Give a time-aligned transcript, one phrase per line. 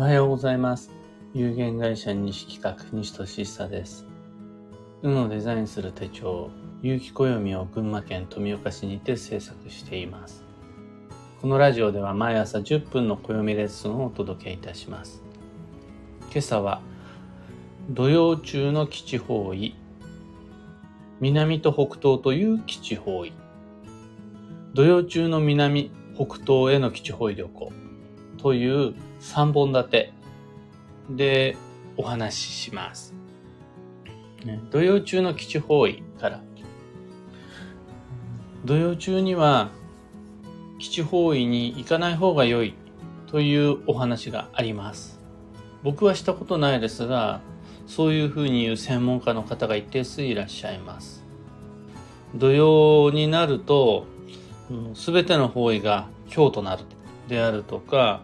[0.00, 0.90] おはようございます。
[1.34, 4.06] 有限会社西企画西俊久です。
[5.02, 6.48] 運をデザインする手帳、
[6.80, 10.42] 有機暦を群馬県富岡市にて制作しています。
[11.42, 15.22] このラジオでは毎朝10分の暦レッスンをお届けいたします。
[16.30, 16.80] 今朝は
[17.90, 19.76] 土曜中の基地方位、
[21.20, 23.34] 南と北東という基地方位、
[24.72, 27.70] 土曜中の南、北東への基地方位旅行
[28.42, 30.12] という3本立て
[31.10, 31.56] で
[31.96, 33.14] お話しします。
[34.70, 36.40] 土曜中の基地方位から。
[38.64, 39.70] 土曜中には
[40.78, 42.74] 基地方位に行かない方が良い
[43.26, 45.20] というお話があります。
[45.82, 47.40] 僕はしたことないですが、
[47.86, 51.24] そういうふうに言う専門家の方が一定数いらっしゃいます。
[52.34, 54.06] 土曜になると、
[54.94, 56.84] すべての方位が今日となる
[57.28, 58.22] であるとか、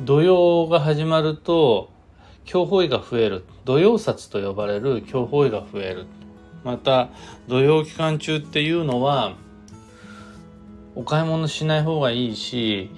[0.00, 1.90] 土曜が始まると、
[2.44, 3.44] 強方位が増える。
[3.64, 6.06] 土曜札と呼ばれる強方位が増える。
[6.64, 7.10] また、
[7.46, 9.36] 土曜期間中っていうのは、
[10.96, 12.90] お買い物しない方がいいし、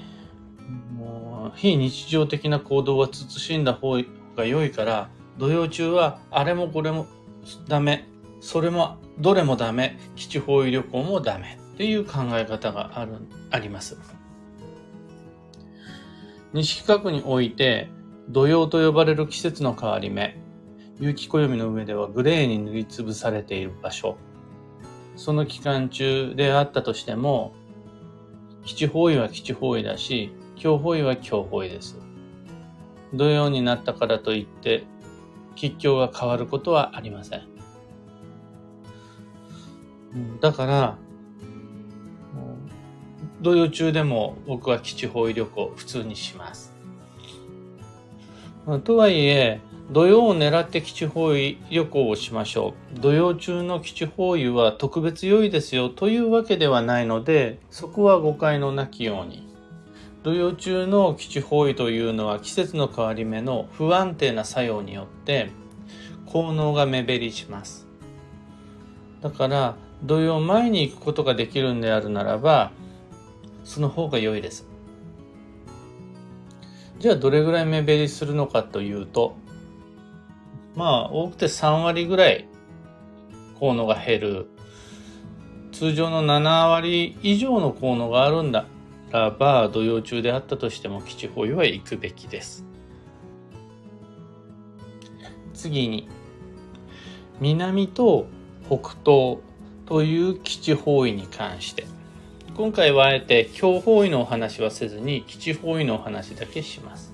[0.98, 3.98] もう非日常的な行動は慎んだ方
[4.36, 7.06] が良いから、土曜中はあれもこれも
[7.68, 8.08] ダメ、
[8.40, 13.12] それもどれもダメ、基地方位旅行もダメっていう考え方がある、
[13.50, 14.15] あります。
[16.56, 17.90] 西企画において、
[18.30, 20.40] 土曜と呼ばれる季節の変わり目、
[20.98, 24.16] 有機暦の上ではグレーに塗りつぶされている場所、
[25.16, 27.52] その期間中であったとしても、
[28.64, 31.98] 基地方位は基地方位だし、強方位は強方位です。
[33.12, 34.84] 土曜になったからといって、
[35.56, 37.42] 吉凶が変わることはありません。
[40.40, 40.98] だから、
[43.46, 46.74] 土曜中でも僕は基地方位旅行普通にします。
[48.82, 49.60] とはいえ、
[49.92, 52.98] 土曜を狙って基地方位旅行をしましょう。
[52.98, 59.46] 土曜中の基地方位は特別良いですよというわけではないので、そこは誤解のなきように。
[60.24, 65.52] 土曜中の基地方位というのは季節の変わり目の不安定な作用によって
[66.26, 67.86] 効能が目減りします。
[69.20, 72.72] だから土曜前に行くことができるんであるならば、
[73.66, 74.66] その方が良いです。
[77.00, 79.36] じゃあどれぐらい目減りするのかというと、
[80.76, 82.48] まあ多くて3割ぐらい
[83.58, 84.46] 効能が減る。
[85.72, 88.66] 通常の7割以上の効能があるんだ
[89.10, 92.64] らば、土曜中であったとしても基地方位は行くべきです。
[95.52, 96.08] 次に、
[97.40, 98.26] 南と
[98.68, 99.38] 北東
[99.84, 101.95] という基地方位に関して。
[102.56, 107.12] 今回はあえて強方位のお話はせずに基地方位のお話だけします。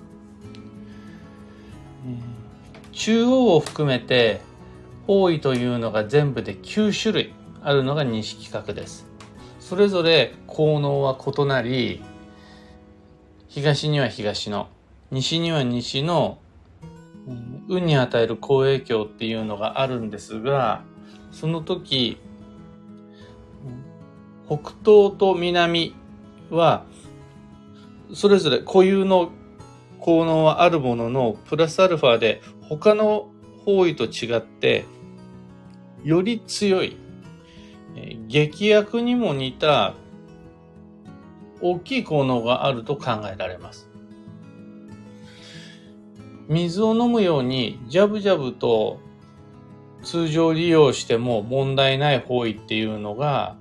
[2.92, 4.40] 中央を含めて
[5.08, 9.08] 方位というのが全部で9種類あるのが西企画です。
[9.58, 12.00] それぞれ効能は異なり、
[13.48, 14.68] 東には東の、
[15.10, 16.38] 西には西の
[17.68, 20.84] 運に与える好影響っていうのがあるんですが、
[21.32, 22.18] その時、
[24.46, 25.94] 北東と南
[26.50, 26.84] は、
[28.12, 29.30] それぞれ固有の
[29.98, 33.30] 効能はあるものの、プラスアルファで他の
[33.64, 34.84] 方位と違って、
[36.02, 36.96] より強い、
[38.26, 39.94] 劇薬にも似た
[41.60, 43.88] 大きい効能があると考えられます。
[46.48, 48.98] 水を飲むようにジャブジャブと
[50.02, 53.56] 通常利用しても問題ない方位っていうのが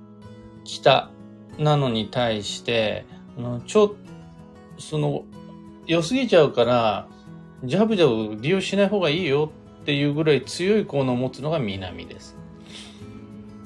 [0.64, 1.10] 北
[1.58, 3.04] なのに対して、
[3.66, 3.94] ちょっ
[4.82, 5.24] その、
[5.86, 7.06] 良すぎちゃうから、
[7.64, 9.50] ジャブジャブ利用しない方がいいよ
[9.82, 12.36] っていうぐらい強い効能を持つのが南です。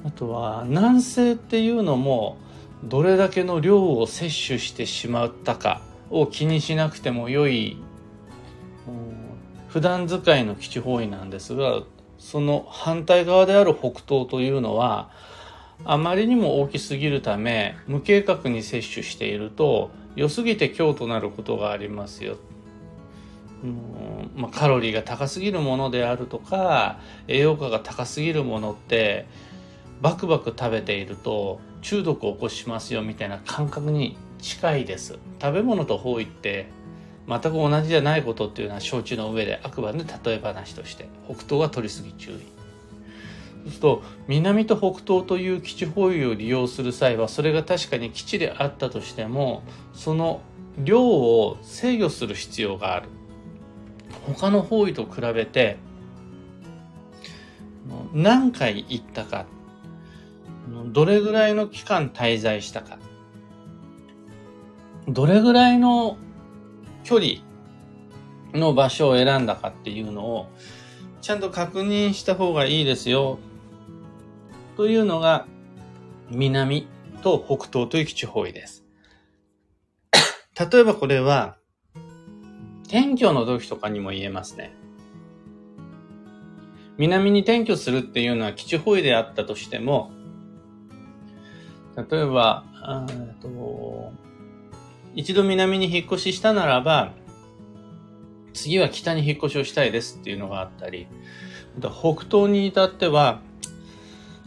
[0.05, 2.37] あとは、南西っていうのも、
[2.83, 5.81] どれだけの量を摂取してしまったか
[6.11, 7.77] を気にしなくても良い、
[9.67, 11.81] 普段使いの基地方位なんですが、
[12.19, 15.09] その反対側である北東というのは、
[15.85, 22.37] あまりにも大きすぎるため、無計画に摂取していると、良すぎて強となることがありますよ。
[23.63, 29.25] うんまあ、カロリーが高すぎるものであるとか、栄養価が高すぎるものって、
[30.01, 35.17] バクバク食べていると中毒を起こしますよみたいな感覚に近いです。
[35.41, 36.67] 食べ物と方位って
[37.27, 42.56] 全く同じじゃないことっていうのは承知の上であくまで例え話として北東は取りすぎ注意。
[43.65, 49.63] そうすると南と北東という基地方位を利用する際はそれが確かに基地であったとしても
[49.93, 50.41] その
[50.77, 53.09] 量を制御する必要がある。
[54.35, 55.77] 他の方位と比べて、
[58.13, 59.45] 何回行ったか、
[60.87, 62.99] どれぐらいの期間滞在したか、
[65.07, 66.17] どれぐらいの
[67.03, 67.41] 距離
[68.53, 70.49] の場所を選んだかっていうのを
[71.21, 73.39] ちゃんと確認した方がいいですよ。
[74.77, 75.47] というのが
[76.29, 76.87] 南
[77.23, 78.85] と北東という基地方位です。
[80.71, 81.57] 例えばこれは
[82.85, 84.71] 転居の時とかにも言えますね。
[86.97, 90.11] 南に転居するっていうのは基地方位であったとしても、
[91.95, 92.63] 例えば、
[93.41, 94.13] と
[95.15, 97.13] 一度南に引っ越ししたならば、
[98.53, 101.07] 次は北に引っ越しをしたいですっていうのがあったり、
[101.79, 103.41] 北東に至っては、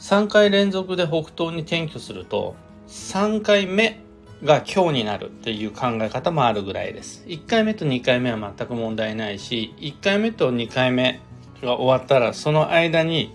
[0.01, 2.57] 3回連続で北東に転居すると、
[2.89, 4.01] 3回目
[4.43, 7.23] が今日になるっていう考え方もあるぐらいです。
[7.27, 11.21] 1回目と2回目は全く問題ないし、1回目と2回目
[11.63, 13.35] が終わったら、その間に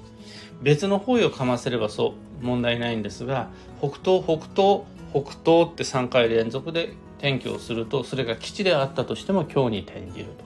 [0.63, 10.44] 別の方位をかませればそう問題ないんですが、北東、北東、北東って3回連続で転居をすると、それが基地であったとしても今日に転じると。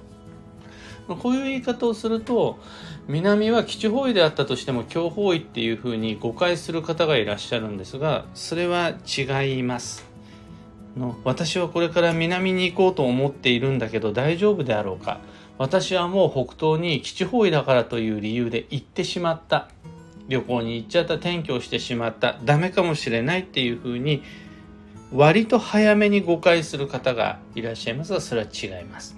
[1.15, 2.59] こういう言い方をすると
[3.07, 10.09] 南は基地方位であったとしても強方位っていうふうに誤解する方がいらっしゃるんですがそれは違います。
[10.97, 15.19] の私はこれから南に行こうと思っているんだけど大丈夫であろうか。
[15.57, 19.69] 私はもう北東に基地方位だからという理由で行ってしまった。
[20.29, 22.37] 旅行に行っちゃった転居をしてしまった。
[22.45, 24.23] ダメかもしれないっていうふうに
[25.11, 29.17] 割と早めに誤解する方がいらっしゃいますがそれは違います。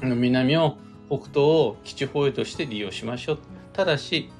[0.00, 0.76] 南を
[1.12, 3.38] 北東を基地保有として利用しましょう。
[3.74, 4.30] ただし、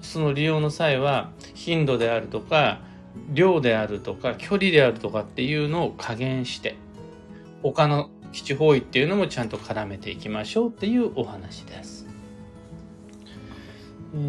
[0.00, 2.80] その利用の際は頻度であるとか
[3.32, 6.76] 量であるとか距離であるとかっていうのを加減して
[7.62, 12.06] 他の基地方位っていうのもちゃんと絡めていきましょうっていうお話です。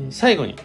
[0.09, 0.55] 最後に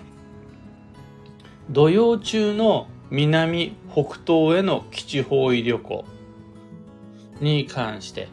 [1.71, 6.05] 土曜中の南北東への基地方位旅行
[7.41, 8.29] に関して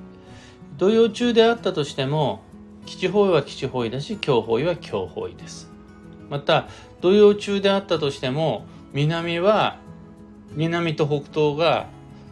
[0.78, 2.42] 土曜中であったとしても、
[2.86, 5.70] 基地方位は基地方位だし、強方位は強方位です。
[6.30, 6.68] また、
[7.02, 9.80] 土曜中であったとしても、南は、
[10.54, 11.88] 南と北東が、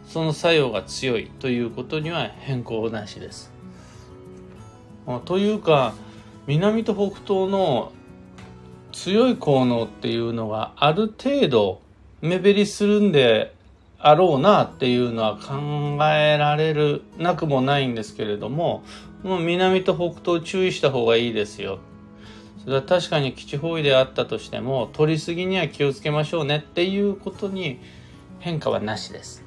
[0.06, 3.52] その作用が強いということには変更なしです。
[5.24, 5.94] というか、
[6.46, 7.90] 南と北東の
[8.92, 11.82] 強い効能っていうのがある程度
[12.22, 13.55] 目減りするんで
[14.08, 18.84] あろうなっていうのは考えられるなくもないんですけれども、
[19.24, 21.80] もう南と北東注意した方がいいですよ。
[22.62, 27.80] それは確かに基地方位であったとしても、取りすぎには気をつけましょうねっていうことに
[28.38, 29.44] 変化はなしです。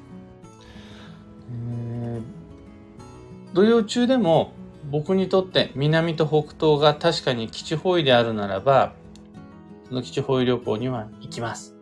[3.54, 4.52] 土曜中でも
[4.90, 8.92] 僕にとって南と北東が確かに基地方位であるならば、
[9.88, 11.79] その基地方位旅行には行きます。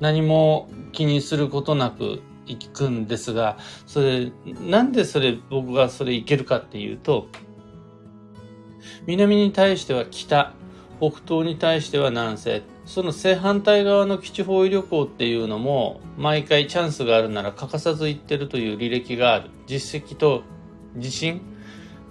[0.00, 7.28] 何も気にすることなく行くんですが、それ、なんでそれ、僕がそれ行けるかっていうと、
[9.06, 10.52] 南に対しては北、
[11.00, 19.50] 北東に対しては南西、その正反対側の基地方位旅行っていうのも、毎回チャンスがあるなら欠かさず行ってるという履歴がある。
[19.66, 20.42] 実績と
[20.94, 21.40] 自信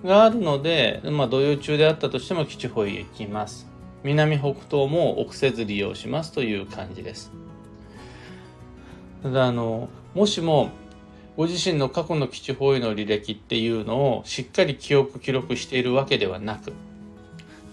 [0.03, 3.67] があるので、まあ土曜中であったとしても基地方位へ行きます。
[4.03, 7.31] 南北東も臆せず利用しますという感じです。
[9.23, 10.69] ただあのもしも
[11.37, 16.73] ご自身の過去の基地方位の履歴っていうのをしっかり記憶記録しているわけではなく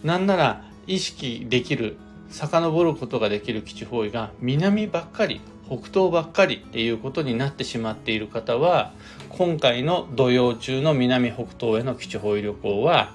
[0.05, 1.97] なんなら意識できる
[2.31, 8.93] 遡ることができる基地方位が南ばっかり北東ばっかりっていうことになってしまっている方は
[9.29, 13.13] 今回の土曜中の南北東への基地方位旅行は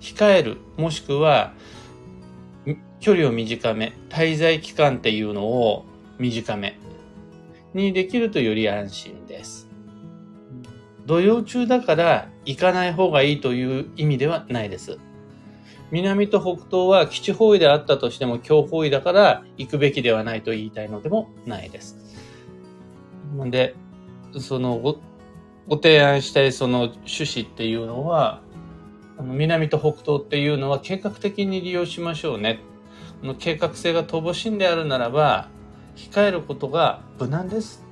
[0.00, 1.52] 控えるもしくは
[3.00, 5.84] 距離を短め滞在期間っていうのを
[6.18, 6.78] 短め。
[7.74, 9.68] にできるとより安心です。
[11.06, 14.98] 土曜中だから行かない方がいいという意味ではないです。
[15.90, 21.96] 南と北東は基地方位であったとしても強方位だから行くべきではないと言いたいのでもないです。
[23.46, 23.74] で、
[24.38, 24.98] そのご、
[25.66, 28.42] ご提案したいその趣旨っていうのは、
[29.18, 32.60] あの南と北東っていうのは計画的に利用しましょうね。
[33.38, 35.48] 計画性が乏しいんであるならば、
[35.98, 37.84] 控えることが無難です。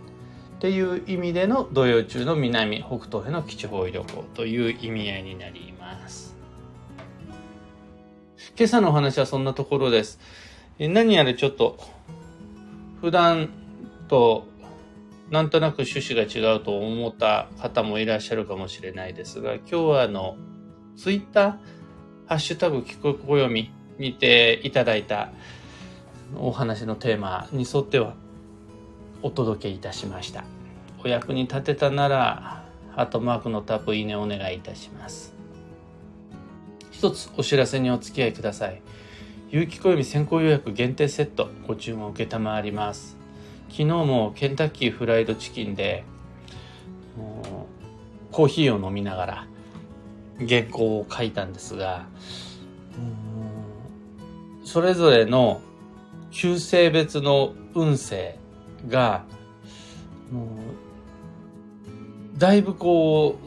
[0.56, 6.36] っていう意味での土曜中の南北東への基地方位旅行という意味合いになります。
[8.56, 10.18] 今朝のお話はそんなところです。
[10.78, 11.78] 何やらちょっと
[13.00, 13.50] 普段
[14.08, 14.46] と
[15.30, 20.36] なんとなく趣旨が違うと思った方もいらっしゃるかもしれないですが、今日はあの、
[20.96, 21.50] ツイッター、
[22.28, 25.32] ハッシュタグ聞く暦にていただいた
[26.34, 28.14] お話のテーマに沿っては
[29.22, 30.44] お届けいたしました。
[31.04, 32.64] お役に立てたなら、
[32.94, 35.34] ハートマークのタップいいねお願いいたします。
[36.90, 38.82] 一つお知らせにお付き合いください。
[39.50, 43.16] 有機暦先行予約限定セットご注文受けたまわります。
[43.68, 46.04] 昨日もケンタッキーフライドチキンで
[48.30, 49.46] コーヒーを飲みながら
[50.38, 52.06] 原稿を書いたんですが
[54.64, 55.60] それぞれの
[56.30, 58.38] 旧性別の運勢
[58.88, 59.24] が
[62.36, 63.38] だいぶこ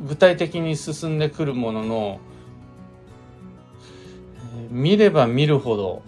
[0.00, 2.20] う具体的に進んでくるものの
[4.70, 6.02] 見れば見るほど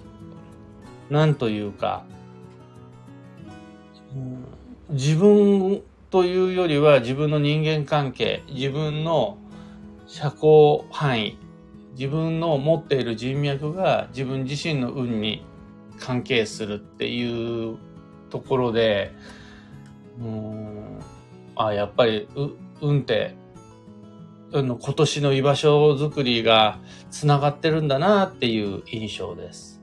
[1.11, 2.05] なんというか
[4.91, 9.39] 自分というよりは自分の人間関係、自分の
[10.09, 11.39] 社交範囲、
[11.93, 15.45] 自分の持っている人脈が自分自身の運に
[16.01, 17.79] 関係するっていう
[18.31, 19.13] ところで、
[20.19, 20.99] うん、
[21.57, 23.37] あ、やっぱり、う、運って、
[24.53, 26.79] 今年の居場所づくりが
[27.11, 29.81] 繋がってるんだなっていう印象です。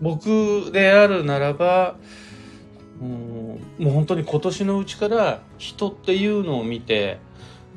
[0.00, 1.96] 僕であるならば、
[3.00, 3.08] うん、
[3.78, 7.20] もう本当に今年のうちから人っていうのを見て、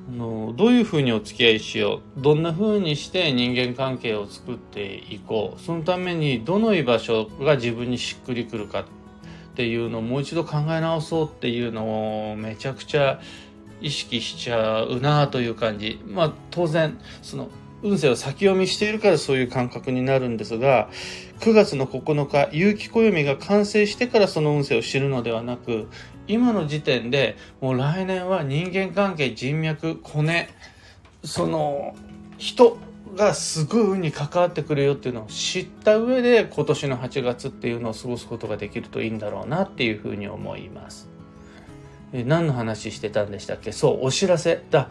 [0.07, 8.85] あのどういうふうにお付き合いしようどんなふうにして人間関係を作っていこうそのためにどの居場所が自分にしっくりくるかっ
[9.55, 13.19] ていうのをもう一度考え直そうっていうのをめちゃくちゃ
[13.81, 15.99] 意識しちゃうなという感じ。
[16.05, 17.49] まあ当然その
[17.85, 20.89] 運勢を先読みしているからそういう感覚になるんですが、
[21.39, 25.87] 9月の9日、有機暦が完成してからその運勢を知るのではなく、
[26.27, 30.49] 今の時点でもう来年は人間関係、人脈、コネ、
[31.23, 31.95] その
[32.37, 32.77] 人
[33.15, 41.09] がすごい運に関わってくるよっていうのを知った上で今年の8月っていうのを過ごすことができるといいんだろうなっていうふうに思います。
[42.13, 44.89] え何の話してたんでしたっけそう、お知らせだ。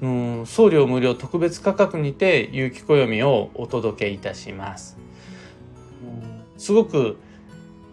[0.00, 4.96] うん、送料無料特別価格にて有機暦をお届けいたします。
[6.56, 7.18] すごく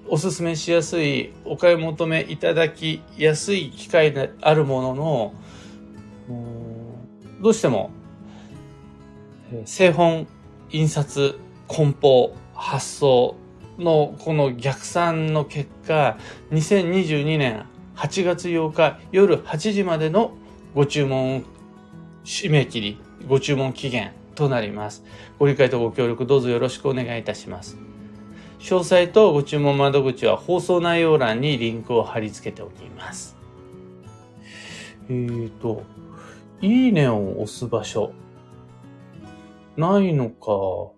[0.09, 5.33] おすすめしやすいお買い求めいただきやすい機会であるものの、
[7.41, 7.91] どうしても
[9.65, 10.27] 製本、
[10.71, 13.35] 印刷、梱包、発送
[13.77, 16.17] のこの逆算の結果、
[16.51, 20.31] 2022年8月8日夜8時までの
[20.73, 21.45] ご注文
[22.23, 25.03] 締め切り、ご注文期限となります。
[25.39, 27.87] ご理解とご協力どうぞよろしくお願いいたします。
[28.59, 33.37] 詳細とご注文窓口は放送内容欄にリンクを貼り付けておきます。
[35.09, 35.83] えっ、ー、と、
[36.61, 38.11] いいねを押す場所。
[39.77, 40.91] ないのか。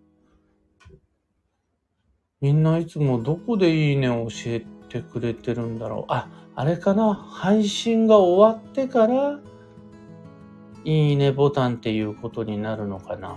[2.42, 6.14] みんないつもどこでいいねを教えてくれてるんだろう。
[6.14, 9.40] あ、あれかな配信が終わってから
[10.86, 13.36] いいねボタンっていうことになるのかな。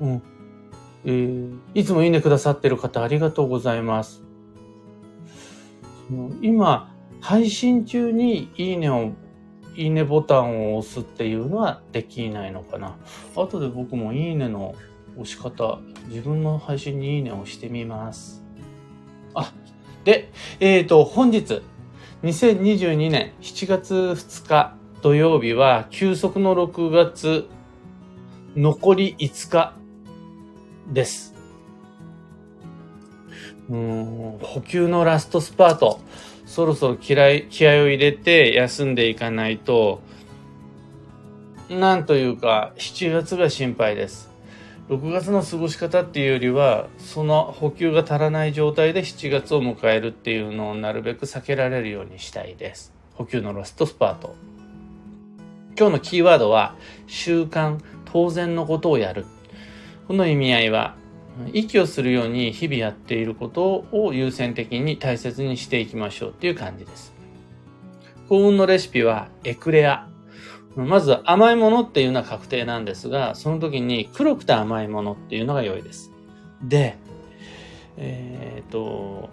[0.00, 0.22] うん。
[1.04, 4.22] えー、いつもいいねくださってる方ありがとうございます。
[6.42, 9.12] 今、配信中にいいねを、
[9.76, 12.96] いいねボタンを押すっていうのはできないのかな。
[13.36, 14.74] 後で僕もいいねの
[15.16, 18.42] 押し方、自分の配信にいいねを押してみます。
[19.34, 19.52] あ、
[20.04, 21.62] で、えっ、ー、と、本日、
[22.22, 27.48] 2022年7月2日、土曜日は休息の6月
[28.56, 29.76] 残り5日
[30.92, 31.34] です。
[33.70, 36.00] うん補給のラストスパート。
[36.46, 40.00] そろそろ気合を入れて休んでいかないと、
[41.68, 44.30] なんというか7月が心配です。
[44.88, 52.94] 6月の過ごし方っていうよりは、その補給が足らない状態で7月を迎えるっていうのをなるべく避けられるようにしたいです。
[53.14, 54.34] 補給のラストスパート。
[55.78, 56.74] 今日のキーワードは、
[57.06, 59.26] 習慣、当然のことをやる。
[60.08, 60.96] この意味合いは、
[61.52, 67.12] 息をするように日々やっていることを優先的に大切にしていきましょうっていう感じです。
[68.30, 70.08] 幸運のレシピはエクレア。
[70.76, 76.10] まず甘いものっていうのは確定なんですが、その時に黒くて甘いものっていうのが良いです。
[76.62, 76.96] で、
[77.98, 79.28] えっ、と、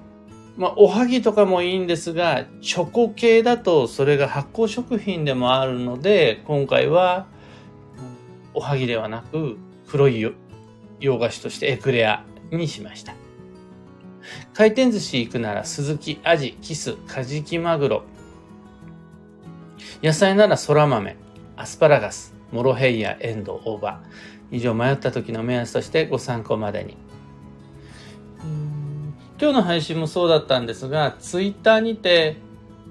[0.58, 7.28] まあ、おはぎとかもいいんですが、チョコ系だとそれが発酵食品でもあるので、今回は
[8.54, 10.20] おはぎではなく黒い
[11.00, 13.14] 洋菓子としてエクレアにしました。
[14.54, 18.04] 回転寿司行くなら、鈴木、アジ、キス、カジキマグロ。
[20.02, 21.18] 野菜なら空豆、
[21.58, 24.02] アスパラガス、モロヘイヤ、エンドウ、大葉。
[24.52, 26.98] 以上迷った時の目安としてご参考までに。
[29.40, 32.38] 今日の配信もそうだったんですが、ツイッターにて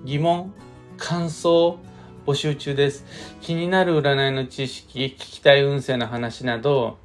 [0.04, 0.52] 疑問、
[0.98, 1.78] 感想、
[2.26, 3.06] 募集中です。
[3.40, 6.98] 気になる占いの知識、聞きたい運勢の話など、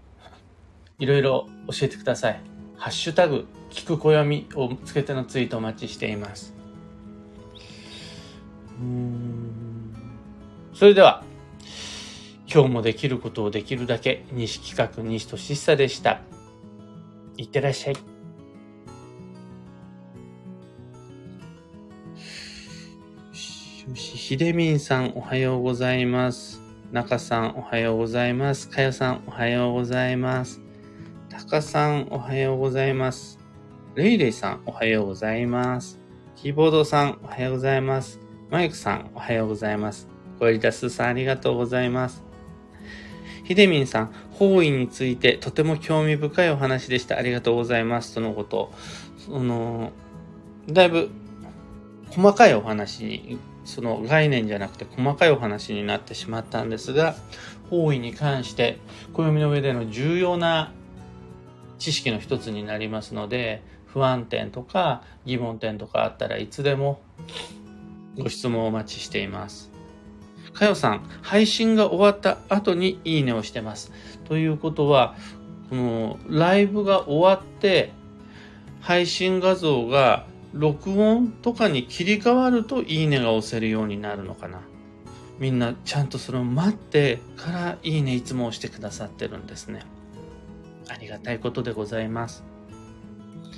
[0.99, 2.41] いろいろ教えてください。
[2.75, 6.53] ハッシュタグ、聞く暦をつけてのツイートお待ちしています。
[10.73, 11.23] それでは、
[12.51, 16.21] 今日もできることをできるだけ、西企画西俊久でした。
[17.37, 17.97] いってらっしゃい。
[23.93, 26.61] ひでみんさんおはようございます。
[26.91, 28.69] 中さんおはようございます。
[28.69, 30.68] かよさんおはようございます。
[31.39, 33.39] たかさんおはようございます。
[33.95, 35.97] レイレイさんおはようございます。
[36.35, 38.19] キーボードさんおはようございます。
[38.49, 40.09] マイクさんおはようございます。
[40.37, 42.23] ゴリタスさんありがとうございます。
[43.45, 47.17] ひでみんさん、方位についてとても興味深いお話でした。
[47.17, 48.13] ありがとうございます。
[48.13, 48.73] とのこと。
[49.17, 49.93] その、
[50.67, 51.09] だいぶ
[52.09, 57.15] 細かいお話にその概念じゃなくて細かいお話になってしまったんですが、
[57.69, 58.77] 方位に関して
[59.13, 60.73] 暦の上での重要な
[61.79, 67.01] 知識の一つになりますので、不安点とか疑問点とかあったらいつでも
[68.17, 69.71] ご質問をお待ちしています。
[70.53, 73.91] かよさん、配信が終わった後にいいねをしてます。
[74.25, 75.15] ということは、
[75.69, 77.91] このライブが終わって
[78.81, 84.61] 配信画像が録音とかに切り替わるといいねが押せるようになるのかな。
[85.39, 89.83] みんなちゃんとそれを待ってからいいねいつも押してくださってるんですね。
[90.89, 92.43] ありがたいことでございます。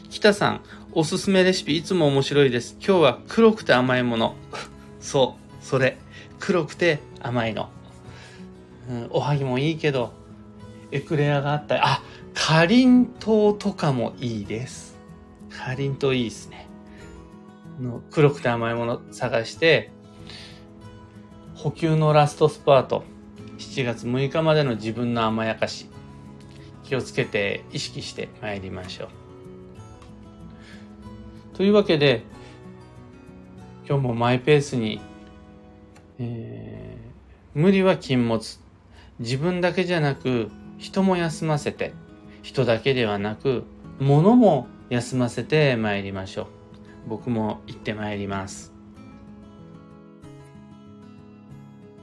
[0.10, 0.62] 北さん、
[0.92, 2.76] おすすめレシピいつも面白いです。
[2.86, 4.36] 今日は黒くて甘いもの。
[5.00, 5.98] そう、それ。
[6.40, 7.70] 黒くて甘いの。
[8.90, 10.12] うん、おはぎもいいけど、
[10.92, 12.02] エクレアがあったり、あ、
[12.34, 14.98] かりんとうとかもいいです。
[15.50, 16.68] かりんとういいですね。
[17.80, 19.92] の黒くて甘いもの探して、
[21.56, 23.04] 補給のラストスパート、
[23.60, 25.88] 7月6日までの自分の甘やかし、
[26.92, 29.08] 気をつけて意識して参りましょう。
[31.56, 32.24] というわけで、
[33.88, 35.00] 今日もマイペースに、
[36.20, 38.60] えー、無理は禁物。
[39.20, 41.94] 自分だけじゃなく、人も休ませて、
[42.42, 43.64] 人だけではなく、
[44.02, 46.48] 物も休ませて参りましょう。
[47.08, 48.71] 僕も行ってまいります。